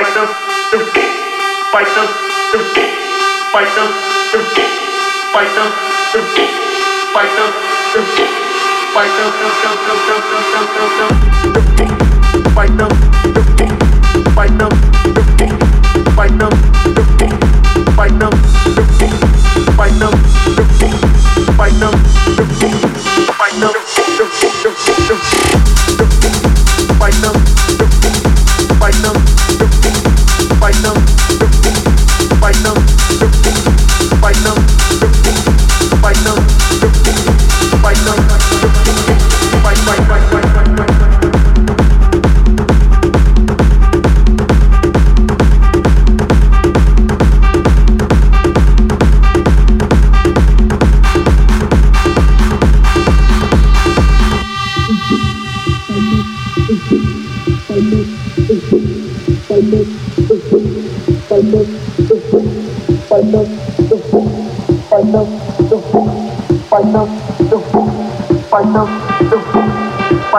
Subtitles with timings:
[0.00, 0.28] fight them,
[0.72, 1.12] the kick,
[1.72, 2.08] fight them,
[2.52, 2.88] the kick,
[3.52, 3.88] fight them,
[4.32, 4.72] the kick,
[5.32, 5.68] fight them,
[6.12, 6.50] the kick,
[7.12, 7.52] fight them,
[7.92, 8.32] the kick,
[8.94, 9.92] fight them, the kick,
[11.52, 11.92] the kick,
[12.56, 12.88] fight them,
[13.36, 13.76] the kick,
[14.16, 15.52] fight them, the kick,
[16.08, 17.36] fight them, the kick,
[17.94, 18.32] fight them,
[18.72, 19.12] the kick,
[19.76, 20.14] fight them,
[20.48, 20.96] the kick,
[21.58, 21.92] fight them,
[22.38, 22.80] the kick,
[23.36, 25.49] fight them, the kick, the kick, the kick.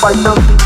[0.00, 0.59] fight them.